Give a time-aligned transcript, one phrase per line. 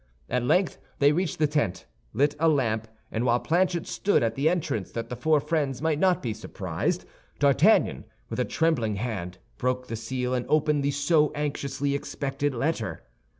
[0.31, 4.49] At length they reached the tent, lit a lamp, and while Planchet stood at the
[4.49, 7.05] entrance that the four friends might not be surprised,
[7.37, 13.03] D'Artagnan, with a trembling hand, broke the seal and opened the so anxiously expected letter.